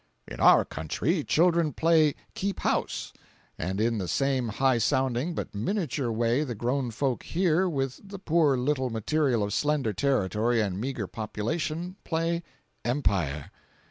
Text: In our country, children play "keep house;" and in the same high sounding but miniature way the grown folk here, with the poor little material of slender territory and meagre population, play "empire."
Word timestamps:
In 0.27 0.39
our 0.39 0.65
country, 0.65 1.23
children 1.23 1.73
play 1.73 2.15
"keep 2.33 2.61
house;" 2.61 3.13
and 3.59 3.79
in 3.79 3.99
the 3.99 4.07
same 4.07 4.47
high 4.47 4.79
sounding 4.79 5.35
but 5.35 5.53
miniature 5.53 6.09
way 6.11 6.43
the 6.43 6.55
grown 6.55 6.89
folk 6.89 7.21
here, 7.21 7.69
with 7.69 7.99
the 8.03 8.17
poor 8.17 8.57
little 8.57 8.89
material 8.89 9.43
of 9.43 9.53
slender 9.53 9.93
territory 9.93 10.59
and 10.59 10.81
meagre 10.81 11.05
population, 11.05 11.97
play 12.03 12.41
"empire." 12.83 13.51